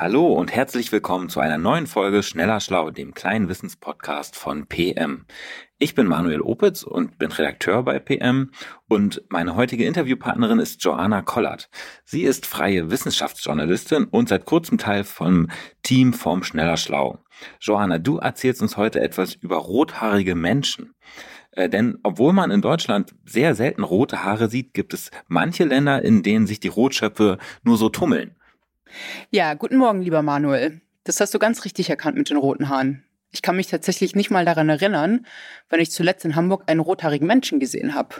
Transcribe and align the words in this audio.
Hallo 0.00 0.32
und 0.32 0.54
herzlich 0.54 0.92
willkommen 0.92 1.28
zu 1.28 1.40
einer 1.40 1.58
neuen 1.58 1.88
Folge 1.88 2.22
Schneller 2.22 2.60
Schlau, 2.60 2.92
dem 2.92 3.14
kleinen 3.14 3.48
Wissenspodcast 3.48 4.36
von 4.36 4.68
PM. 4.68 5.26
Ich 5.80 5.96
bin 5.96 6.06
Manuel 6.06 6.40
Opitz 6.40 6.84
und 6.84 7.18
bin 7.18 7.32
Redakteur 7.32 7.82
bei 7.82 7.98
PM 7.98 8.52
und 8.86 9.24
meine 9.28 9.56
heutige 9.56 9.86
Interviewpartnerin 9.86 10.60
ist 10.60 10.84
Joanna 10.84 11.22
Kollert. 11.22 11.68
Sie 12.04 12.22
ist 12.22 12.46
freie 12.46 12.92
Wissenschaftsjournalistin 12.92 14.04
und 14.04 14.28
seit 14.28 14.44
kurzem 14.44 14.78
Teil 14.78 15.02
vom 15.02 15.48
Team 15.82 16.12
vom 16.12 16.44
Schneller 16.44 16.76
Schlau. 16.76 17.18
Joanna, 17.58 17.98
du 17.98 18.18
erzählst 18.18 18.62
uns 18.62 18.76
heute 18.76 19.00
etwas 19.00 19.34
über 19.34 19.56
rothaarige 19.56 20.36
Menschen. 20.36 20.94
Äh, 21.50 21.68
denn 21.68 21.98
obwohl 22.04 22.32
man 22.32 22.52
in 22.52 22.62
Deutschland 22.62 23.16
sehr 23.24 23.56
selten 23.56 23.82
rote 23.82 24.22
Haare 24.22 24.48
sieht, 24.48 24.74
gibt 24.74 24.94
es 24.94 25.10
manche 25.26 25.64
Länder, 25.64 26.02
in 26.02 26.22
denen 26.22 26.46
sich 26.46 26.60
die 26.60 26.68
Rotschöpfe 26.68 27.38
nur 27.64 27.76
so 27.76 27.88
tummeln. 27.88 28.37
Ja, 29.30 29.54
guten 29.54 29.76
Morgen, 29.76 30.02
lieber 30.02 30.22
Manuel. 30.22 30.80
Das 31.04 31.20
hast 31.20 31.34
du 31.34 31.38
ganz 31.38 31.64
richtig 31.64 31.90
erkannt 31.90 32.16
mit 32.16 32.30
den 32.30 32.36
roten 32.36 32.68
Haaren. 32.68 33.04
Ich 33.30 33.42
kann 33.42 33.56
mich 33.56 33.66
tatsächlich 33.66 34.14
nicht 34.14 34.30
mal 34.30 34.44
daran 34.44 34.68
erinnern, 34.68 35.26
wenn 35.68 35.80
ich 35.80 35.90
zuletzt 35.90 36.24
in 36.24 36.34
Hamburg 36.34 36.64
einen 36.66 36.80
rothaarigen 36.80 37.26
Menschen 37.26 37.60
gesehen 37.60 37.94
habe. 37.94 38.16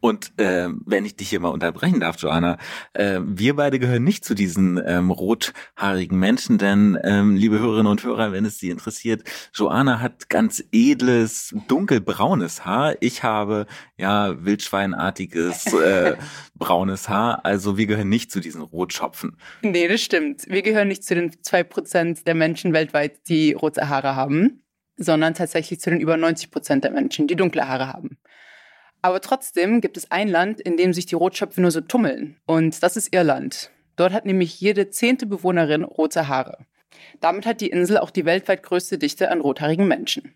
Und 0.00 0.32
äh, 0.38 0.68
wenn 0.86 1.04
ich 1.04 1.16
dich 1.16 1.30
hier 1.30 1.40
mal 1.40 1.48
unterbrechen 1.48 2.00
darf, 2.00 2.16
Joanna, 2.18 2.58
äh, 2.92 3.20
wir 3.22 3.56
beide 3.56 3.78
gehören 3.78 4.04
nicht 4.04 4.24
zu 4.24 4.34
diesen 4.34 4.80
ähm, 4.84 5.10
rothaarigen 5.10 6.18
Menschen, 6.18 6.58
denn 6.58 6.98
ähm, 7.02 7.36
liebe 7.36 7.58
Hörerinnen 7.58 7.90
und 7.90 8.02
Hörer, 8.02 8.32
wenn 8.32 8.44
es 8.44 8.58
Sie 8.58 8.70
interessiert, 8.70 9.22
Joanna 9.52 10.00
hat 10.00 10.28
ganz 10.28 10.62
edles, 10.72 11.54
dunkelbraunes 11.68 12.64
Haar. 12.64 12.96
Ich 13.00 13.22
habe 13.22 13.66
ja 13.96 14.44
wildschweinartiges 14.44 15.72
äh, 15.72 16.16
braunes 16.54 17.08
Haar. 17.08 17.44
Also 17.44 17.76
wir 17.76 17.86
gehören 17.86 18.08
nicht 18.08 18.30
zu 18.30 18.40
diesen 18.40 18.62
Rotschopfen. 18.62 19.36
Nee, 19.62 19.88
das 19.88 20.00
stimmt. 20.00 20.48
Wir 20.48 20.62
gehören 20.62 20.88
nicht 20.88 21.04
zu 21.04 21.14
den 21.14 21.32
zwei 21.42 21.62
Prozent 21.62 22.26
der 22.26 22.34
Menschen 22.34 22.72
weltweit, 22.72 23.28
die 23.28 23.52
rote 23.52 23.88
Haare 23.88 24.16
haben, 24.16 24.62
sondern 24.96 25.34
tatsächlich 25.34 25.80
zu 25.80 25.90
den 25.90 26.00
über 26.00 26.16
90 26.16 26.50
Prozent 26.50 26.84
der 26.84 26.90
Menschen, 26.90 27.26
die 27.26 27.36
dunkle 27.36 27.68
Haare 27.68 27.92
haben. 27.92 28.18
Aber 29.02 29.20
trotzdem 29.20 29.80
gibt 29.80 29.96
es 29.96 30.10
ein 30.10 30.28
Land, 30.28 30.60
in 30.60 30.76
dem 30.76 30.92
sich 30.92 31.06
die 31.06 31.14
Rotschöpfe 31.14 31.60
nur 31.60 31.70
so 31.70 31.80
tummeln. 31.80 32.36
Und 32.46 32.82
das 32.82 32.96
ist 32.96 33.14
Irland. 33.14 33.70
Dort 33.96 34.12
hat 34.12 34.26
nämlich 34.26 34.60
jede 34.60 34.90
zehnte 34.90 35.26
Bewohnerin 35.26 35.84
rote 35.84 36.28
Haare. 36.28 36.66
Damit 37.20 37.46
hat 37.46 37.60
die 37.60 37.70
Insel 37.70 37.98
auch 37.98 38.10
die 38.10 38.24
weltweit 38.24 38.62
größte 38.62 38.98
Dichte 38.98 39.30
an 39.30 39.40
rothaarigen 39.40 39.86
Menschen. 39.86 40.34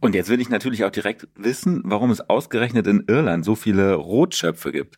Und 0.00 0.14
jetzt 0.14 0.30
will 0.30 0.40
ich 0.40 0.48
natürlich 0.48 0.84
auch 0.84 0.90
direkt 0.90 1.28
wissen, 1.34 1.82
warum 1.84 2.10
es 2.10 2.20
ausgerechnet 2.20 2.86
in 2.86 3.04
Irland 3.06 3.44
so 3.44 3.54
viele 3.54 3.94
Rotschöpfe 3.94 4.72
gibt. 4.72 4.96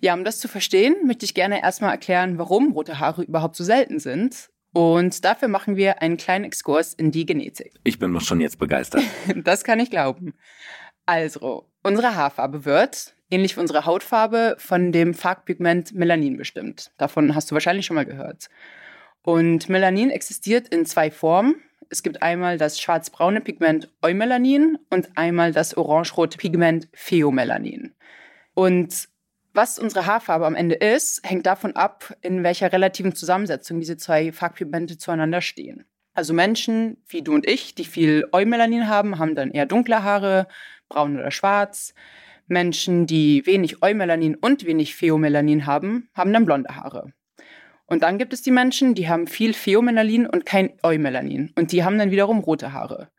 Ja, 0.00 0.14
um 0.14 0.24
das 0.24 0.40
zu 0.40 0.48
verstehen, 0.48 0.94
möchte 1.06 1.24
ich 1.24 1.34
gerne 1.34 1.62
erstmal 1.62 1.92
erklären, 1.92 2.38
warum 2.38 2.72
rote 2.72 2.98
Haare 2.98 3.22
überhaupt 3.22 3.56
so 3.56 3.64
selten 3.64 3.98
sind. 3.98 4.50
Und 4.72 5.24
dafür 5.24 5.48
machen 5.48 5.76
wir 5.76 6.02
einen 6.02 6.18
kleinen 6.18 6.44
Exkurs 6.44 6.92
in 6.92 7.10
die 7.10 7.24
Genetik. 7.24 7.72
Ich 7.84 7.98
bin 7.98 8.20
schon 8.20 8.40
jetzt 8.40 8.58
begeistert. 8.58 9.02
das 9.44 9.64
kann 9.64 9.80
ich 9.80 9.90
glauben. 9.90 10.34
Also, 11.06 11.68
unsere 11.82 12.16
Haarfarbe 12.16 12.64
wird, 12.64 13.14
ähnlich 13.30 13.56
wie 13.56 13.60
unsere 13.60 13.86
Hautfarbe, 13.86 14.56
von 14.58 14.90
dem 14.90 15.14
Farbpigment 15.14 15.94
Melanin 15.94 16.36
bestimmt. 16.36 16.90
Davon 16.98 17.34
hast 17.34 17.50
du 17.50 17.54
wahrscheinlich 17.54 17.86
schon 17.86 17.94
mal 17.94 18.04
gehört. 18.04 18.48
Und 19.22 19.68
Melanin 19.68 20.10
existiert 20.10 20.68
in 20.68 20.84
zwei 20.84 21.10
Formen. 21.10 21.56
Es 21.88 22.02
gibt 22.02 22.22
einmal 22.22 22.58
das 22.58 22.80
schwarzbraune 22.80 23.40
Pigment 23.40 23.88
Eumelanin 24.02 24.78
und 24.90 25.16
einmal 25.16 25.52
das 25.52 25.76
orangerote 25.76 26.38
Pigment 26.38 26.88
Pheomelanin. 26.92 27.94
Und 28.54 29.08
was 29.52 29.78
unsere 29.78 30.06
Haarfarbe 30.06 30.46
am 30.46 30.54
Ende 30.54 30.74
ist, 30.74 31.20
hängt 31.24 31.46
davon 31.46 31.76
ab, 31.76 32.14
in 32.22 32.42
welcher 32.42 32.72
relativen 32.72 33.14
Zusammensetzung 33.14 33.80
diese 33.80 33.96
zwei 33.96 34.32
Farbpigmente 34.32 34.98
zueinander 34.98 35.40
stehen. 35.40 35.86
Also 36.14 36.32
Menschen 36.32 36.96
wie 37.08 37.22
du 37.22 37.34
und 37.34 37.46
ich, 37.46 37.74
die 37.74 37.84
viel 37.84 38.26
Eumelanin 38.32 38.88
haben, 38.88 39.18
haben 39.18 39.34
dann 39.34 39.50
eher 39.50 39.66
dunkle 39.66 40.02
Haare, 40.02 40.48
braun 40.88 41.18
oder 41.18 41.30
schwarz. 41.30 41.94
Menschen, 42.48 43.06
die 43.06 43.44
wenig 43.46 43.82
Eumelanin 43.82 44.36
und 44.36 44.66
wenig 44.66 44.94
Pheomelanin 44.94 45.66
haben, 45.66 46.08
haben 46.14 46.32
dann 46.32 46.46
blonde 46.46 46.76
Haare. 46.76 47.12
Und 47.86 48.02
dann 48.02 48.18
gibt 48.18 48.32
es 48.32 48.42
die 48.42 48.50
Menschen, 48.50 48.94
die 48.94 49.08
haben 49.08 49.26
viel 49.26 49.52
Pheomelanin 49.52 50.26
und 50.26 50.44
kein 50.44 50.72
Eumelanin. 50.82 51.52
Und 51.56 51.72
die 51.72 51.84
haben 51.84 51.98
dann 51.98 52.10
wiederum 52.10 52.40
rote 52.40 52.72
Haare. 52.72 53.10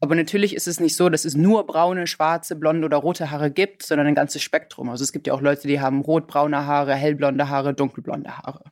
Aber 0.00 0.14
natürlich 0.14 0.54
ist 0.54 0.68
es 0.68 0.78
nicht 0.78 0.94
so, 0.94 1.08
dass 1.08 1.24
es 1.24 1.36
nur 1.36 1.66
braune, 1.66 2.06
schwarze, 2.06 2.54
blonde 2.54 2.84
oder 2.84 2.98
rote 2.98 3.30
Haare 3.30 3.50
gibt, 3.50 3.82
sondern 3.82 4.06
ein 4.06 4.14
ganzes 4.14 4.42
Spektrum. 4.42 4.90
Also 4.90 5.02
es 5.02 5.12
gibt 5.12 5.26
ja 5.26 5.34
auch 5.34 5.40
Leute, 5.40 5.66
die 5.66 5.80
haben 5.80 6.00
rotbraune 6.02 6.66
Haare, 6.66 6.94
hellblonde 6.94 7.48
Haare, 7.48 7.74
dunkelblonde 7.74 8.38
Haare. 8.38 8.64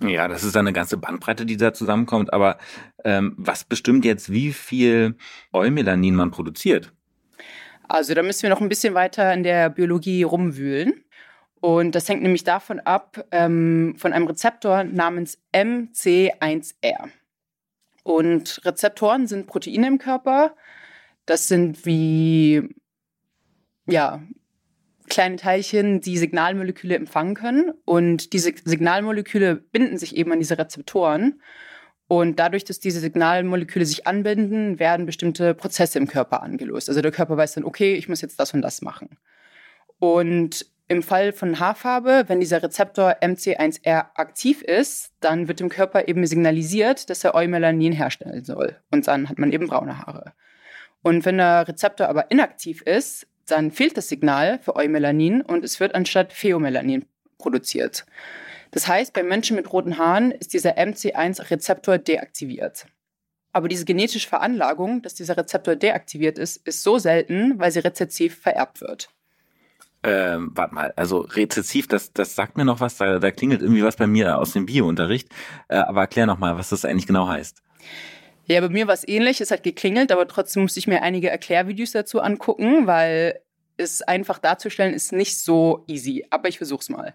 Ja, 0.00 0.28
das 0.28 0.44
ist 0.44 0.56
eine 0.56 0.72
ganze 0.72 0.96
Bandbreite, 0.96 1.46
die 1.46 1.56
da 1.56 1.72
zusammenkommt. 1.72 2.32
Aber 2.32 2.58
ähm, 3.04 3.34
was 3.36 3.64
bestimmt 3.64 4.04
jetzt, 4.04 4.30
wie 4.30 4.52
viel 4.52 5.16
Eumelanin 5.52 6.14
man 6.14 6.30
produziert? 6.30 6.92
Also 7.88 8.14
da 8.14 8.22
müssen 8.22 8.42
wir 8.42 8.50
noch 8.50 8.60
ein 8.60 8.68
bisschen 8.68 8.94
weiter 8.94 9.32
in 9.32 9.42
der 9.42 9.70
Biologie 9.70 10.22
rumwühlen. 10.22 11.04
Und 11.60 11.94
das 11.94 12.08
hängt 12.08 12.22
nämlich 12.22 12.44
davon 12.44 12.80
ab, 12.80 13.24
ähm, 13.30 13.94
von 13.96 14.12
einem 14.12 14.26
Rezeptor 14.26 14.84
namens 14.84 15.38
MC1R. 15.52 17.08
Und 18.02 18.60
Rezeptoren 18.64 19.26
sind 19.26 19.46
Proteine 19.46 19.86
im 19.86 19.98
Körper. 19.98 20.54
Das 21.24 21.48
sind 21.48 21.86
wie, 21.86 22.68
ja, 23.86 24.22
kleine 25.08 25.36
Teilchen, 25.36 26.00
die 26.00 26.18
Signalmoleküle 26.18 26.96
empfangen 26.96 27.34
können. 27.34 27.72
Und 27.86 28.34
diese 28.34 28.52
Signalmoleküle 28.62 29.56
binden 29.56 29.96
sich 29.96 30.16
eben 30.16 30.32
an 30.32 30.38
diese 30.38 30.58
Rezeptoren. 30.58 31.40
Und 32.06 32.38
dadurch, 32.38 32.64
dass 32.64 32.80
diese 32.80 33.00
Signalmoleküle 33.00 33.86
sich 33.86 34.06
anbinden, 34.06 34.78
werden 34.78 35.06
bestimmte 35.06 35.54
Prozesse 35.54 35.98
im 35.98 36.06
Körper 36.06 36.42
angelöst. 36.42 36.88
Also 36.88 37.00
der 37.00 37.12
Körper 37.12 37.36
weiß 37.36 37.54
dann, 37.54 37.64
okay, 37.64 37.94
ich 37.94 38.08
muss 38.08 38.20
jetzt 38.20 38.38
das 38.38 38.52
und 38.52 38.62
das 38.62 38.82
machen. 38.82 39.16
Und 39.98 40.66
im 40.86 41.02
Fall 41.02 41.32
von 41.32 41.58
Haarfarbe, 41.58 42.24
wenn 42.26 42.40
dieser 42.40 42.62
Rezeptor 42.62 43.16
MC1R 43.22 44.06
aktiv 44.14 44.60
ist, 44.60 45.12
dann 45.20 45.48
wird 45.48 45.60
dem 45.60 45.70
Körper 45.70 46.08
eben 46.08 46.26
signalisiert, 46.26 47.08
dass 47.08 47.24
er 47.24 47.34
Eumelanin 47.34 47.92
herstellen 47.92 48.44
soll. 48.44 48.76
Und 48.90 49.06
dann 49.06 49.30
hat 49.30 49.38
man 49.38 49.50
eben 49.50 49.66
braune 49.66 49.98
Haare. 49.98 50.34
Und 51.02 51.24
wenn 51.24 51.38
der 51.38 51.66
Rezeptor 51.66 52.08
aber 52.08 52.30
inaktiv 52.30 52.82
ist, 52.82 53.26
dann 53.46 53.70
fehlt 53.70 53.96
das 53.96 54.08
Signal 54.08 54.58
für 54.58 54.76
Eumelanin 54.76 55.40
und 55.42 55.64
es 55.64 55.80
wird 55.80 55.94
anstatt 55.94 56.32
Pheomelanin 56.32 57.06
produziert. 57.38 58.04
Das 58.74 58.88
heißt, 58.88 59.12
bei 59.12 59.22
Menschen 59.22 59.54
mit 59.54 59.72
roten 59.72 59.98
Haaren 59.98 60.32
ist 60.32 60.52
dieser 60.52 60.76
MC1-Rezeptor 60.76 61.98
deaktiviert. 61.98 62.86
Aber 63.52 63.68
diese 63.68 63.84
genetische 63.84 64.28
Veranlagung, 64.28 65.00
dass 65.00 65.14
dieser 65.14 65.36
Rezeptor 65.36 65.76
deaktiviert 65.76 66.38
ist, 66.38 66.56
ist 66.66 66.82
so 66.82 66.98
selten, 66.98 67.60
weil 67.60 67.70
sie 67.70 67.78
rezessiv 67.78 68.36
vererbt 68.36 68.80
wird. 68.80 69.10
Ähm, 70.02 70.50
warte 70.54 70.74
mal, 70.74 70.92
also 70.96 71.18
rezessiv, 71.18 71.86
das, 71.86 72.12
das 72.12 72.34
sagt 72.34 72.56
mir 72.56 72.64
noch 72.64 72.80
was, 72.80 72.96
da, 72.96 73.20
da 73.20 73.30
klingelt 73.30 73.62
irgendwie 73.62 73.84
was 73.84 73.94
bei 73.94 74.08
mir 74.08 74.38
aus 74.38 74.54
dem 74.54 74.66
Biounterricht. 74.66 75.28
Äh, 75.68 75.76
aber 75.76 76.00
erklär 76.00 76.26
noch 76.26 76.38
mal, 76.38 76.58
was 76.58 76.70
das 76.70 76.84
eigentlich 76.84 77.06
genau 77.06 77.28
heißt. 77.28 77.62
Ja, 78.46 78.60
bei 78.60 78.70
mir 78.70 78.88
war 78.88 78.94
es 78.94 79.06
ähnlich, 79.06 79.40
es 79.40 79.52
hat 79.52 79.62
geklingelt, 79.62 80.10
aber 80.10 80.26
trotzdem 80.26 80.62
musste 80.62 80.80
ich 80.80 80.88
mir 80.88 81.00
einige 81.02 81.30
Erklärvideos 81.30 81.92
dazu 81.92 82.20
angucken, 82.20 82.88
weil 82.88 83.40
es 83.76 84.02
einfach 84.02 84.38
darzustellen 84.38 84.94
ist 84.94 85.12
nicht 85.12 85.38
so 85.38 85.84
easy. 85.86 86.26
Aber 86.30 86.48
ich 86.48 86.58
versuch's 86.58 86.88
mal. 86.88 87.14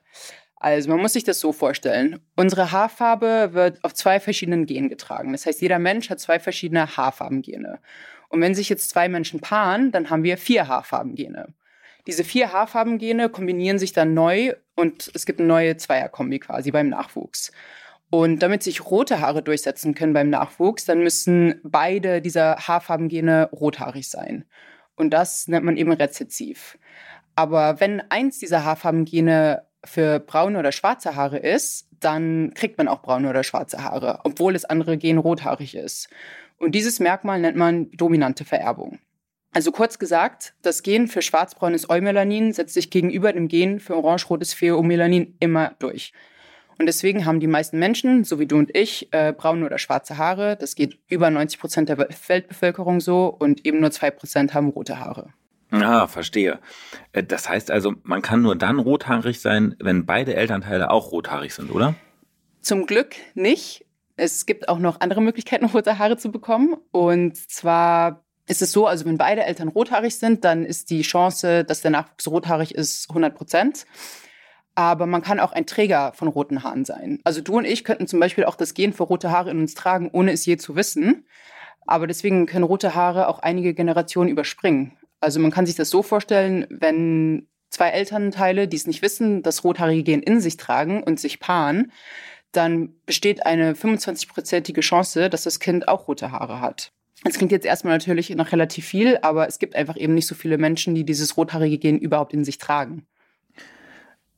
Also 0.60 0.90
man 0.90 1.00
muss 1.00 1.14
sich 1.14 1.24
das 1.24 1.40
so 1.40 1.54
vorstellen. 1.54 2.20
Unsere 2.36 2.72
Haarfarbe 2.72 3.54
wird 3.54 3.84
auf 3.84 3.94
zwei 3.94 4.20
verschiedenen 4.20 4.66
Genen 4.66 4.90
getragen. 4.90 5.32
Das 5.32 5.46
heißt, 5.46 5.62
jeder 5.62 5.80
Mensch 5.80 6.10
hat 6.10 6.20
zwei 6.20 6.38
verschiedene 6.38 6.98
Haarfarbengene. 6.98 7.80
Und 8.28 8.42
wenn 8.42 8.54
sich 8.54 8.68
jetzt 8.68 8.90
zwei 8.90 9.08
Menschen 9.08 9.40
paaren, 9.40 9.92
dann 9.92 10.10
haben 10.10 10.24
wir 10.24 10.38
vier 10.38 10.68
Haarfarbengene. 10.68 11.54
Diese 12.08 12.26
vier 12.26 12.52
Haarfarbengene 12.52 13.30
kombinieren 13.30 13.80
sich 13.80 13.94
dann 13.94 14.14
neu 14.14 14.54
und 14.76 15.10
es 15.14 15.26
gibt 15.26 15.40
eine 15.40 15.48
neue 15.48 15.78
Zweierkombi 15.78 16.40
quasi 16.40 16.72
beim 16.72 16.90
Nachwuchs. 16.90 17.52
Und 18.10 18.40
damit 18.40 18.64
sich 18.64 18.86
rote 18.86 19.22
Haare 19.22 19.44
durchsetzen 19.44 19.94
können 19.96 20.14
beim 20.14 20.30
Nachwuchs, 20.30 20.86
dann 20.86 21.04
müssen 21.04 21.62
beide 21.64 22.22
dieser 22.22 22.56
Haarfarbengene 22.58 23.50
rothaarig 23.52 24.10
sein. 24.10 24.46
Und 24.96 25.12
das 25.12 25.48
nennt 25.48 25.66
man 25.66 25.78
eben 25.78 25.92
rezessiv. 25.92 26.78
Aber 27.36 27.80
wenn 27.80 28.02
eins 28.10 28.40
dieser 28.40 28.66
Haarfarbengene 28.66 29.69
für 29.86 30.20
braune 30.20 30.60
oder 30.60 30.72
schwarze 30.72 31.16
Haare 31.16 31.38
ist, 31.38 31.88
dann 32.00 32.54
kriegt 32.54 32.78
man 32.78 32.88
auch 32.88 33.02
braune 33.02 33.30
oder 33.30 33.44
schwarze 33.44 33.84
Haare, 33.84 34.20
obwohl 34.24 34.54
das 34.54 34.66
andere 34.66 34.98
Gen 34.98 35.18
rothaarig 35.18 35.76
ist. 35.76 36.10
Und 36.58 36.74
dieses 36.74 37.00
Merkmal 37.00 37.40
nennt 37.40 37.58
man 37.58 37.90
dominante 37.92 38.46
Vererbung. 38.46 39.00
Also 39.52 39.72
kurz 39.72 39.98
gesagt, 39.98 40.54
das 40.62 40.84
Gen 40.84 41.08
für 41.08 41.22
schwarzbraunes 41.22 41.90
Eumelanin 41.90 42.54
setzt 42.54 42.76
sich 42.76 42.92
gegenüber 42.92 43.34
dem 43.34 43.48
Gen 43.48 43.80
für 43.80 43.96
orangerotes 43.96 44.54
Pheomelanin 44.54 45.36
immer 45.40 45.76
durch. 45.80 46.14
Und 46.78 46.86
deswegen 46.86 47.26
haben 47.26 47.40
die 47.40 47.48
meisten 47.48 47.80
Menschen, 47.80 48.24
so 48.24 48.40
wie 48.40 48.46
du 48.46 48.58
und 48.58 48.76
ich, 48.76 49.12
äh, 49.12 49.34
braune 49.34 49.66
oder 49.66 49.80
schwarze 49.80 50.18
Haare. 50.18 50.56
Das 50.56 50.76
geht 50.76 51.00
über 51.08 51.30
90 51.30 51.60
Prozent 51.60 51.90
der 51.90 51.98
Weltbevölkerung 51.98 53.02
so 53.02 53.26
und 53.28 53.66
eben 53.66 53.82
nur 53.82 53.92
zwei 53.92 54.12
Prozent 54.12 54.54
haben 54.54 54.70
rote 54.70 55.00
Haare. 55.00 55.34
Ah, 55.72 56.08
verstehe. 56.08 56.60
Äh, 57.14 57.24
das 57.24 57.50
heißt 57.50 57.72
also, 57.72 57.94
man 58.04 58.22
kann 58.22 58.42
nur 58.42 58.56
dann 58.56 58.80
rothaarig 58.80 59.40
sein, 59.40 59.76
wenn 59.80 60.06
beide 60.06 60.36
Elternteile 60.36 60.90
auch 60.92 61.12
rothaarig 61.12 61.54
sind, 61.54 61.72
oder? 61.72 61.96
Zum 62.62 62.86
Glück 62.86 63.16
nicht. 63.36 63.86
Es 64.16 64.46
gibt 64.46 64.68
auch 64.68 64.80
noch 64.80 65.00
andere 65.00 65.22
Möglichkeiten, 65.22 65.66
rote 65.74 66.00
Haare 66.00 66.18
zu 66.18 66.32
bekommen. 66.32 66.76
Und 66.92 67.38
zwar 67.38 68.24
ist 68.48 68.62
es 68.62 68.72
so, 68.72 68.88
also 68.88 69.06
wenn 69.06 69.18
beide 69.18 69.44
Eltern 69.44 69.68
rothaarig 69.68 70.18
sind, 70.18 70.44
dann 70.44 70.66
ist 70.66 70.90
die 70.90 71.04
Chance, 71.04 71.64
dass 71.64 71.82
der 71.82 71.92
Nachwuchs 71.92 72.28
rothaarig 72.28 72.74
ist, 72.74 73.10
100 73.10 73.36
Prozent 73.36 73.86
aber 74.80 75.08
man 75.08 75.22
kann 75.22 75.42
auch 75.42 75.52
ein 75.52 75.66
Träger 75.66 76.14
von 76.14 76.30
roten 76.30 76.64
Haaren 76.64 76.86
sein. 76.86 77.20
Also 77.26 77.42
du 77.42 77.58
und 77.58 77.66
ich 77.66 77.84
könnten 77.84 78.08
zum 78.08 78.22
Beispiel 78.22 78.46
auch 78.46 78.56
das 78.56 78.74
Gen 78.74 78.94
für 78.94 79.04
rote 79.04 79.30
Haare 79.30 79.52
in 79.52 79.60
uns 79.60 79.74
tragen, 79.74 80.10
ohne 80.14 80.32
es 80.32 80.46
je 80.46 80.56
zu 80.56 80.78
wissen. 80.78 81.26
Aber 81.86 82.08
deswegen 82.08 82.46
können 82.46 82.64
rote 82.64 82.96
Haare 82.96 83.28
auch 83.28 83.40
einige 83.40 83.74
Generationen 83.74 84.30
überspringen. 84.30 84.94
Also 85.20 85.40
man 85.40 85.52
kann 85.52 85.66
sich 85.66 85.76
das 85.76 85.90
so 85.90 86.04
vorstellen, 86.04 86.66
wenn 86.70 87.48
zwei 87.70 87.90
Elternteile, 87.90 88.68
die 88.68 88.78
es 88.78 88.88
nicht 88.88 89.02
wissen, 89.02 89.44
das 89.44 89.64
rothaarige 89.64 90.04
Gen 90.04 90.22
in 90.22 90.42
sich 90.42 90.58
tragen 90.58 91.04
und 91.04 91.20
sich 91.20 91.40
paaren, 91.40 91.92
dann 92.52 92.94
besteht 93.06 93.46
eine 93.46 93.74
25-prozentige 93.74 94.82
Chance, 94.82 95.30
dass 95.30 95.44
das 95.44 95.60
Kind 95.60 95.88
auch 95.88 96.08
rote 96.08 96.32
Haare 96.32 96.62
hat. 96.62 96.92
Das 97.24 97.38
klingt 97.38 97.52
jetzt 97.52 97.66
erstmal 97.66 97.94
natürlich 97.94 98.30
noch 98.30 98.52
relativ 98.52 98.86
viel, 98.86 99.18
aber 99.22 99.48
es 99.48 99.60
gibt 99.60 99.76
einfach 99.76 99.98
eben 99.98 100.14
nicht 100.14 100.28
so 100.28 100.36
viele 100.36 100.58
Menschen, 100.58 100.96
die 100.96 101.04
dieses 101.04 101.36
rothaarige 101.38 101.78
Gen 101.78 102.00
überhaupt 102.00 102.34
in 102.34 102.46
sich 102.46 102.58
tragen. 102.58 103.06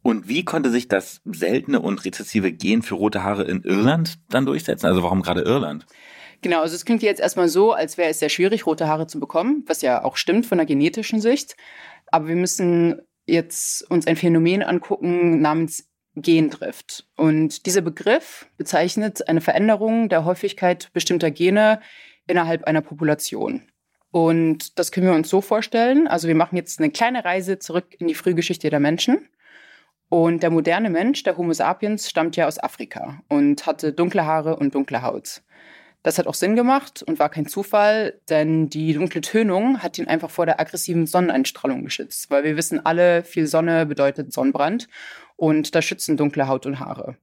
Und 0.01 0.27
wie 0.27 0.43
konnte 0.43 0.71
sich 0.71 0.87
das 0.87 1.21
seltene 1.25 1.79
und 1.79 2.03
rezessive 2.05 2.51
Gen 2.51 2.81
für 2.81 2.95
rote 2.95 3.23
Haare 3.23 3.43
in 3.43 3.61
Irland 3.63 4.17
dann 4.29 4.47
durchsetzen? 4.47 4.87
Also 4.87 5.03
warum 5.03 5.21
gerade 5.21 5.41
Irland? 5.41 5.85
Genau, 6.41 6.61
also 6.61 6.75
es 6.75 6.85
klingt 6.85 7.03
jetzt 7.03 7.21
erstmal 7.21 7.49
so, 7.49 7.71
als 7.71 7.97
wäre 7.97 8.09
es 8.09 8.19
sehr 8.19 8.29
schwierig, 8.29 8.65
rote 8.65 8.87
Haare 8.87 9.07
zu 9.07 9.19
bekommen, 9.19 9.63
was 9.67 9.81
ja 9.81 10.03
auch 10.03 10.17
stimmt 10.17 10.45
von 10.45 10.57
der 10.57 10.65
genetischen 10.65 11.21
Sicht. 11.21 11.55
Aber 12.07 12.27
wir 12.27 12.35
müssen 12.35 13.01
jetzt 13.27 13.89
uns 13.91 14.07
ein 14.07 14.15
Phänomen 14.15 14.63
angucken 14.63 15.39
namens 15.39 15.87
Gendrift. 16.15 17.07
Und 17.15 17.65
dieser 17.65 17.81
Begriff 17.81 18.47
bezeichnet 18.57 19.27
eine 19.29 19.41
Veränderung 19.41 20.09
der 20.09 20.25
Häufigkeit 20.25 20.89
bestimmter 20.93 21.31
Gene 21.31 21.79
innerhalb 22.27 22.65
einer 22.65 22.81
Population. 22.81 23.63
Und 24.11 24.77
das 24.77 24.91
können 24.91 25.07
wir 25.07 25.13
uns 25.13 25.29
so 25.29 25.41
vorstellen. 25.41 26.07
Also 26.07 26.27
wir 26.27 26.35
machen 26.35 26.57
jetzt 26.57 26.79
eine 26.79 26.91
kleine 26.91 27.23
Reise 27.23 27.59
zurück 27.59 27.95
in 27.99 28.07
die 28.07 28.15
Frühgeschichte 28.15 28.69
der 28.69 28.81
Menschen. 28.81 29.29
Und 30.09 30.43
der 30.43 30.49
moderne 30.49 30.89
Mensch, 30.89 31.23
der 31.23 31.37
Homo 31.37 31.53
sapiens, 31.53 32.09
stammt 32.09 32.35
ja 32.35 32.45
aus 32.45 32.61
Afrika 32.61 33.21
und 33.29 33.65
hatte 33.65 33.93
dunkle 33.93 34.25
Haare 34.25 34.57
und 34.57 34.75
dunkle 34.75 35.01
Haut. 35.03 35.41
Das 36.03 36.17
hat 36.17 36.25
auch 36.25 36.33
Sinn 36.33 36.55
gemacht 36.55 37.03
und 37.03 37.19
war 37.19 37.29
kein 37.29 37.45
Zufall, 37.45 38.19
denn 38.29 38.69
die 38.69 38.93
dunkle 38.93 39.21
Tönung 39.21 39.83
hat 39.83 39.99
ihn 39.99 40.07
einfach 40.07 40.31
vor 40.31 40.47
der 40.47 40.59
aggressiven 40.59 41.05
Sonneneinstrahlung 41.05 41.83
geschützt, 41.83 42.31
weil 42.31 42.43
wir 42.43 42.57
wissen 42.57 42.83
alle, 42.83 43.23
viel 43.23 43.45
Sonne 43.45 43.85
bedeutet 43.85 44.33
Sonnenbrand 44.33 44.87
und 45.35 45.75
da 45.75 45.81
schützen 45.81 46.17
dunkle 46.17 46.47
Haut 46.47 46.65
und 46.65 46.79
Haare. 46.79 47.17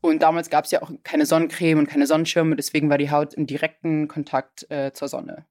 Und 0.00 0.22
damals 0.22 0.50
gab 0.50 0.64
es 0.64 0.70
ja 0.70 0.82
auch 0.82 0.90
keine 1.02 1.26
Sonnencreme 1.26 1.78
und 1.78 1.88
keine 1.88 2.06
Sonnenschirme, 2.06 2.54
deswegen 2.54 2.90
war 2.90 2.98
die 2.98 3.10
Haut 3.10 3.34
im 3.34 3.46
direkten 3.46 4.06
Kontakt 4.06 4.70
äh, 4.70 4.92
zur 4.92 5.08
Sonne. 5.08 5.44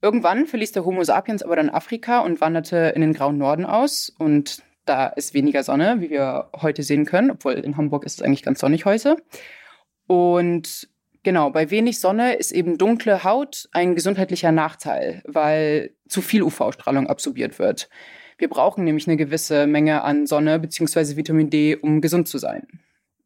Irgendwann 0.00 0.46
verließ 0.46 0.70
der 0.72 0.84
Homo 0.84 1.02
sapiens 1.02 1.42
aber 1.42 1.56
dann 1.56 1.70
Afrika 1.70 2.20
und 2.20 2.40
wanderte 2.40 2.92
in 2.94 3.00
den 3.00 3.12
grauen 3.12 3.38
Norden 3.38 3.66
aus 3.66 4.12
und 4.18 4.62
da 4.84 5.08
ist 5.08 5.34
weniger 5.34 5.64
Sonne, 5.64 5.96
wie 6.00 6.10
wir 6.10 6.50
heute 6.56 6.82
sehen 6.84 7.04
können, 7.04 7.32
obwohl 7.32 7.54
in 7.54 7.76
Hamburg 7.76 8.04
ist 8.04 8.20
es 8.20 8.22
eigentlich 8.22 8.42
ganz 8.42 8.60
sonnig 8.60 8.84
heute. 8.84 9.16
Und 10.06 10.88
genau, 11.28 11.50
bei 11.50 11.70
wenig 11.70 12.00
Sonne 12.00 12.36
ist 12.36 12.52
eben 12.52 12.78
dunkle 12.78 13.22
Haut 13.22 13.68
ein 13.72 13.94
gesundheitlicher 13.94 14.50
Nachteil, 14.50 15.22
weil 15.26 15.90
zu 16.08 16.22
viel 16.22 16.42
UV-Strahlung 16.42 17.06
absorbiert 17.06 17.58
wird. 17.58 17.90
Wir 18.38 18.48
brauchen 18.48 18.84
nämlich 18.84 19.06
eine 19.06 19.18
gewisse 19.18 19.66
Menge 19.66 20.04
an 20.04 20.26
Sonne 20.26 20.58
bzw. 20.58 21.16
Vitamin 21.16 21.50
D, 21.50 21.76
um 21.76 22.00
gesund 22.00 22.28
zu 22.28 22.38
sein. 22.38 22.66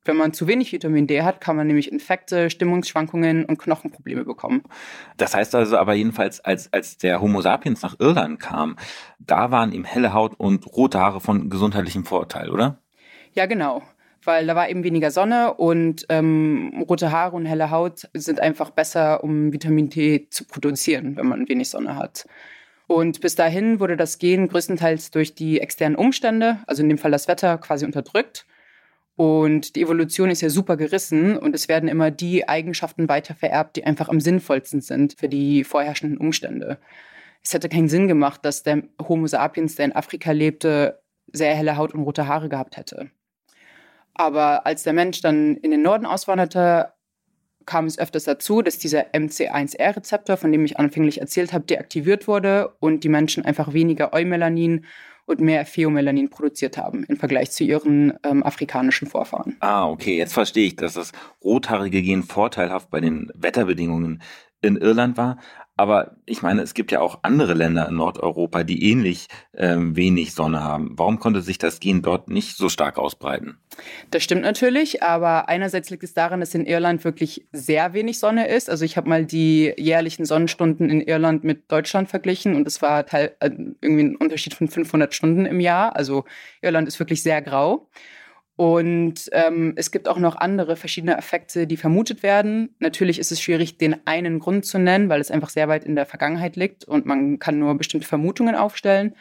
Wenn 0.04 0.16
man 0.16 0.32
zu 0.32 0.48
wenig 0.48 0.72
Vitamin 0.72 1.06
D 1.06 1.22
hat, 1.22 1.40
kann 1.40 1.54
man 1.54 1.68
nämlich 1.68 1.92
Infekte, 1.92 2.50
Stimmungsschwankungen 2.50 3.44
und 3.44 3.60
Knochenprobleme 3.60 4.24
bekommen. 4.24 4.64
Das 5.16 5.36
heißt 5.36 5.54
also 5.54 5.76
aber 5.76 5.94
jedenfalls, 5.94 6.40
als, 6.40 6.72
als 6.72 6.96
der 6.96 7.20
Homo 7.20 7.40
sapiens 7.40 7.82
nach 7.82 8.00
Irland 8.00 8.40
kam, 8.40 8.78
da 9.20 9.52
waren 9.52 9.70
ihm 9.70 9.84
helle 9.84 10.12
Haut 10.12 10.34
und 10.40 10.66
rote 10.66 10.98
Haare 10.98 11.20
von 11.20 11.50
gesundheitlichem 11.50 12.04
Vorteil, 12.04 12.50
oder? 12.50 12.82
Ja, 13.32 13.46
genau. 13.46 13.80
Weil 14.24 14.46
da 14.46 14.54
war 14.54 14.68
eben 14.68 14.84
weniger 14.84 15.10
Sonne 15.10 15.54
und 15.54 16.06
ähm, 16.08 16.84
rote 16.88 17.10
Haare 17.10 17.34
und 17.34 17.46
helle 17.46 17.70
Haut 17.70 18.08
sind 18.14 18.40
einfach 18.40 18.70
besser, 18.70 19.24
um 19.24 19.52
Vitamin 19.52 19.88
D 19.88 20.28
zu 20.30 20.44
produzieren, 20.44 21.16
wenn 21.16 21.26
man 21.26 21.48
wenig 21.48 21.68
Sonne 21.70 21.96
hat. 21.96 22.26
Und 22.86 23.20
bis 23.20 23.34
dahin 23.34 23.80
wurde 23.80 23.96
das 23.96 24.18
Gen 24.18 24.48
größtenteils 24.48 25.10
durch 25.10 25.34
die 25.34 25.60
externen 25.60 25.96
Umstände, 25.96 26.58
also 26.66 26.82
in 26.82 26.88
dem 26.88 26.98
Fall 26.98 27.10
das 27.10 27.26
Wetter, 27.26 27.58
quasi 27.58 27.84
unterdrückt. 27.84 28.46
Und 29.16 29.76
die 29.76 29.82
Evolution 29.82 30.30
ist 30.30 30.40
ja 30.40 30.50
super 30.50 30.76
gerissen 30.76 31.36
und 31.36 31.54
es 31.54 31.68
werden 31.68 31.88
immer 31.88 32.10
die 32.10 32.48
Eigenschaften 32.48 33.08
weiter 33.08 33.34
vererbt, 33.34 33.76
die 33.76 33.84
einfach 33.84 34.08
am 34.08 34.20
sinnvollsten 34.20 34.80
sind 34.80 35.14
für 35.18 35.28
die 35.28 35.64
vorherrschenden 35.64 36.18
Umstände. 36.18 36.78
Es 37.44 37.52
hätte 37.52 37.68
keinen 37.68 37.88
Sinn 37.88 38.08
gemacht, 38.08 38.44
dass 38.44 38.62
der 38.62 38.82
Homo 39.00 39.26
sapiens, 39.26 39.74
der 39.74 39.86
in 39.86 39.96
Afrika 39.96 40.32
lebte, 40.32 41.00
sehr 41.32 41.54
helle 41.54 41.76
Haut 41.76 41.94
und 41.94 42.02
rote 42.02 42.26
Haare 42.26 42.48
gehabt 42.48 42.76
hätte. 42.76 43.10
Aber 44.14 44.66
als 44.66 44.82
der 44.82 44.92
Mensch 44.92 45.20
dann 45.20 45.56
in 45.56 45.70
den 45.70 45.82
Norden 45.82 46.06
auswanderte, 46.06 46.92
kam 47.66 47.86
es 47.86 47.98
öfters 47.98 48.24
dazu, 48.24 48.62
dass 48.62 48.78
dieser 48.78 49.12
MC1R-Rezeptor, 49.12 50.36
von 50.36 50.52
dem 50.52 50.64
ich 50.64 50.78
anfänglich 50.78 51.20
erzählt 51.20 51.52
habe, 51.52 51.64
deaktiviert 51.64 52.26
wurde 52.28 52.74
und 52.80 53.04
die 53.04 53.08
Menschen 53.08 53.44
einfach 53.44 53.72
weniger 53.72 54.12
Eumelanin 54.12 54.84
und 55.24 55.40
mehr 55.40 55.64
Pheomelanin 55.64 56.30
produziert 56.30 56.76
haben 56.76 57.04
im 57.04 57.16
Vergleich 57.16 57.52
zu 57.52 57.62
ihren 57.64 58.12
ähm, 58.24 58.42
afrikanischen 58.42 59.06
Vorfahren. 59.06 59.56
Ah, 59.60 59.88
okay, 59.88 60.16
jetzt 60.16 60.34
verstehe 60.34 60.66
ich, 60.66 60.76
dass 60.76 60.94
das 60.94 61.12
rothaarige 61.42 62.02
Gen 62.02 62.24
vorteilhaft 62.24 62.90
bei 62.90 63.00
den 63.00 63.30
Wetterbedingungen 63.34 64.22
in 64.62 64.76
Irland 64.76 65.16
war. 65.16 65.38
Aber 65.76 66.16
ich 66.26 66.42
meine, 66.42 66.62
es 66.62 66.74
gibt 66.74 66.92
ja 66.92 67.00
auch 67.00 67.20
andere 67.22 67.54
Länder 67.54 67.88
in 67.88 67.96
Nordeuropa, 67.96 68.62
die 68.62 68.90
ähnlich 68.90 69.26
ähm, 69.56 69.96
wenig 69.96 70.34
Sonne 70.34 70.62
haben. 70.62 70.92
Warum 70.96 71.18
konnte 71.18 71.40
sich 71.40 71.56
das 71.56 71.80
Gen 71.80 72.02
dort 72.02 72.28
nicht 72.28 72.56
so 72.56 72.68
stark 72.68 72.98
ausbreiten? 72.98 73.56
Das 74.10 74.22
stimmt 74.22 74.42
natürlich, 74.42 75.02
aber 75.02 75.48
einerseits 75.48 75.88
liegt 75.88 76.04
es 76.04 76.12
daran, 76.12 76.40
dass 76.40 76.54
in 76.54 76.66
Irland 76.66 77.04
wirklich 77.04 77.46
sehr 77.52 77.94
wenig 77.94 78.18
Sonne 78.18 78.48
ist. 78.48 78.68
Also 78.68 78.84
ich 78.84 78.98
habe 78.98 79.08
mal 79.08 79.24
die 79.24 79.72
jährlichen 79.78 80.26
Sonnenstunden 80.26 80.90
in 80.90 81.00
Irland 81.00 81.42
mit 81.42 81.72
Deutschland 81.72 82.10
verglichen 82.10 82.54
und 82.54 82.66
es 82.66 82.82
war 82.82 83.06
teil, 83.06 83.34
äh, 83.40 83.50
irgendwie 83.80 84.04
ein 84.04 84.16
Unterschied 84.16 84.54
von 84.54 84.68
500 84.68 85.14
Stunden 85.14 85.46
im 85.46 85.58
Jahr. 85.58 85.96
Also 85.96 86.26
Irland 86.60 86.86
ist 86.86 86.98
wirklich 87.00 87.22
sehr 87.22 87.40
grau. 87.40 87.88
Und 88.56 89.30
ähm, 89.32 89.72
es 89.76 89.90
gibt 89.90 90.08
auch 90.08 90.18
noch 90.18 90.36
andere 90.36 90.76
verschiedene 90.76 91.16
Effekte, 91.16 91.66
die 91.66 91.78
vermutet 91.78 92.22
werden. 92.22 92.74
Natürlich 92.78 93.18
ist 93.18 93.32
es 93.32 93.40
schwierig, 93.40 93.78
den 93.78 94.06
einen 94.06 94.38
Grund 94.40 94.66
zu 94.66 94.78
nennen, 94.78 95.08
weil 95.08 95.20
es 95.20 95.30
einfach 95.30 95.48
sehr 95.48 95.68
weit 95.68 95.84
in 95.84 95.96
der 95.96 96.06
Vergangenheit 96.06 96.56
liegt 96.56 96.84
und 96.84 97.06
man 97.06 97.38
kann 97.38 97.58
nur 97.58 97.74
bestimmte 97.76 98.06
Vermutungen 98.06 98.54
aufstellen. 98.54 99.14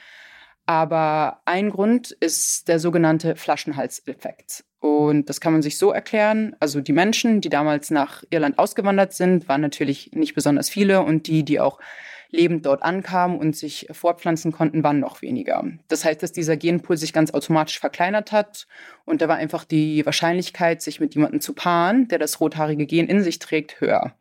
Aber 0.65 1.41
ein 1.45 1.69
Grund 1.69 2.11
ist 2.11 2.67
der 2.67 2.79
sogenannte 2.79 3.35
Flaschenhalseffekt. 3.35 4.63
Und 4.79 5.29
das 5.29 5.41
kann 5.41 5.53
man 5.53 5.61
sich 5.61 5.77
so 5.77 5.91
erklären. 5.91 6.55
Also 6.59 6.81
die 6.81 6.93
Menschen, 6.93 7.41
die 7.41 7.49
damals 7.49 7.89
nach 7.89 8.23
Irland 8.29 8.59
ausgewandert 8.59 9.13
sind, 9.13 9.47
waren 9.47 9.61
natürlich 9.61 10.11
nicht 10.13 10.33
besonders 10.33 10.69
viele 10.69 11.01
und 11.01 11.27
die, 11.27 11.43
die 11.43 11.59
auch 11.59 11.79
lebend 12.31 12.65
dort 12.65 12.81
ankamen 12.81 13.37
und 13.37 13.55
sich 13.55 13.87
fortpflanzen 13.91 14.51
konnten, 14.51 14.83
waren 14.83 14.99
noch 14.99 15.21
weniger. 15.21 15.63
Das 15.87 16.05
heißt, 16.05 16.23
dass 16.23 16.31
dieser 16.31 16.57
Genpool 16.57 16.97
sich 16.97 17.13
ganz 17.13 17.31
automatisch 17.31 17.79
verkleinert 17.79 18.31
hat 18.31 18.67
und 19.05 19.21
da 19.21 19.27
war 19.27 19.35
einfach 19.35 19.65
die 19.65 20.05
Wahrscheinlichkeit, 20.05 20.81
sich 20.81 20.99
mit 20.99 21.13
jemandem 21.13 21.41
zu 21.41 21.53
paaren, 21.53 22.07
der 22.07 22.19
das 22.19 22.39
rothaarige 22.39 22.85
Gen 22.85 23.07
in 23.07 23.21
sich 23.21 23.39
trägt, 23.39 23.81
höher. 23.81 24.15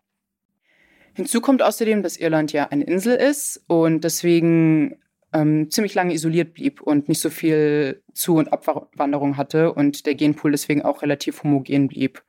Hinzu 1.14 1.40
kommt 1.40 1.62
außerdem, 1.62 2.02
dass 2.02 2.16
Irland 2.16 2.52
ja 2.52 2.68
eine 2.68 2.84
Insel 2.84 3.16
ist 3.16 3.62
und 3.66 4.04
deswegen 4.04 4.96
ähm, 5.32 5.70
ziemlich 5.70 5.94
lange 5.94 6.14
isoliert 6.14 6.54
blieb 6.54 6.80
und 6.80 7.08
nicht 7.08 7.20
so 7.20 7.30
viel 7.30 8.02
Zu- 8.12 8.36
und 8.36 8.52
Abwanderung 8.52 9.36
hatte 9.36 9.72
und 9.72 10.06
der 10.06 10.14
Genpool 10.14 10.52
deswegen 10.52 10.82
auch 10.82 11.02
relativ 11.02 11.42
homogen 11.42 11.88
blieb. 11.88 12.22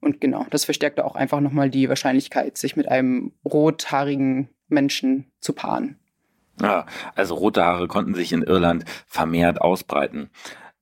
Und 0.00 0.20
genau, 0.20 0.46
das 0.50 0.64
verstärkte 0.64 1.04
auch 1.04 1.14
einfach 1.14 1.40
nochmal 1.40 1.70
die 1.70 1.88
Wahrscheinlichkeit, 1.88 2.58
sich 2.58 2.76
mit 2.76 2.88
einem 2.88 3.32
rothaarigen 3.44 4.50
Menschen 4.74 5.32
zu 5.40 5.52
paaren. 5.52 5.98
Ja, 6.60 6.86
also 7.14 7.34
rote 7.34 7.64
Haare 7.64 7.88
konnten 7.88 8.14
sich 8.14 8.32
in 8.32 8.42
Irland 8.42 8.84
vermehrt 9.06 9.60
ausbreiten. 9.60 10.30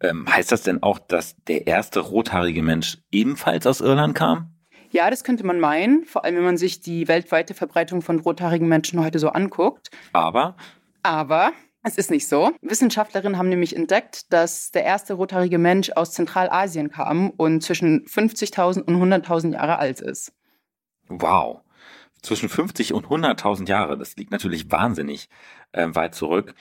Ähm, 0.00 0.26
heißt 0.28 0.52
das 0.52 0.62
denn 0.62 0.82
auch, 0.82 0.99
dass 0.99 1.37
der 1.44 1.66
erste 1.66 2.00
rothaarige 2.00 2.62
Mensch 2.62 2.99
ebenfalls 3.11 3.66
aus 3.66 3.80
Irland 3.80 4.14
kam? 4.14 4.52
Ja, 4.90 5.08
das 5.08 5.25
könnte 5.25 5.44
man 5.46 5.58
meinen, 5.58 6.04
vor 6.04 6.25
allem 6.25 6.37
wenn 6.37 6.44
man 6.44 6.56
sich 6.58 6.80
die 6.80 7.08
weltweite 7.08 7.54
Verbreitung 7.54 8.02
von 8.02 8.20
rothaarigen 8.20 8.68
Menschen 8.68 9.00
heute 9.00 9.18
so 9.18 9.30
anguckt. 9.30 9.90
Aber? 10.12 10.56
Aber 11.02 11.52
Es 11.84 11.99
ist 11.99 12.11
nicht 12.12 12.28
so. 12.28 12.52
Wissenschaftlerinnen 12.61 13.38
haben 13.38 13.49
nämlich 13.49 13.75
entdeckt, 13.75 14.32
dass 14.32 14.70
der 14.70 14.84
erste 14.84 15.14
rothaarige 15.14 15.58
Mensch 15.58 15.90
aus 15.90 16.12
Zentralasien 16.12 16.90
kam 16.90 17.30
und 17.30 17.62
zwischen 17.62 18.04
50.000 18.06 18.82
und 18.82 18.96
100.000 18.96 19.54
Jahre 19.54 19.78
alt 19.78 20.00
ist. 20.00 20.32
Wow. 21.08 21.62
Zwischen 22.23 22.49
50 22.49 22.95
und 22.95 23.07
100.000 23.07 23.69
Jahre, 23.69 23.99
das 23.99 24.17
liegt 24.17 24.31
natürlich 24.31 24.71
wahnsinnig 24.71 25.29
äh, 25.73 25.88
weit 25.93 26.14
zurück. 26.14 26.55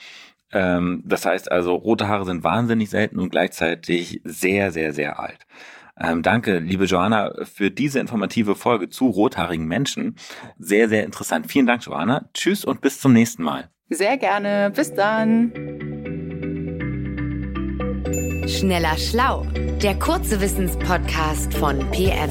Ähm, 0.52 1.02
das 1.06 1.24
heißt 1.24 1.50
also, 1.50 1.74
rote 1.74 2.08
Haare 2.08 2.24
sind 2.24 2.44
wahnsinnig 2.44 2.90
selten 2.90 3.18
und 3.18 3.30
gleichzeitig 3.30 4.20
sehr, 4.24 4.70
sehr, 4.72 4.92
sehr 4.92 5.18
alt. 5.18 5.46
Ähm, 6.00 6.22
danke, 6.22 6.58
liebe 6.58 6.84
Joanna, 6.84 7.32
für 7.44 7.70
diese 7.70 8.00
informative 8.00 8.54
Folge 8.54 8.88
zu 8.88 9.06
rothaarigen 9.08 9.66
Menschen. 9.66 10.16
Sehr, 10.58 10.88
sehr 10.88 11.04
interessant. 11.04 11.50
Vielen 11.50 11.66
Dank, 11.66 11.84
Joanna. 11.84 12.28
Tschüss 12.34 12.64
und 12.64 12.80
bis 12.80 13.00
zum 13.00 13.12
nächsten 13.12 13.42
Mal. 13.42 13.70
Sehr 13.88 14.16
gerne. 14.16 14.72
Bis 14.74 14.92
dann. 14.94 15.52
Schneller 18.48 18.96
Schlau, 18.96 19.46
der 19.82 19.98
kurze 19.98 20.40
Wissenspodcast 20.40 21.54
von 21.54 21.78
PM. 21.90 22.30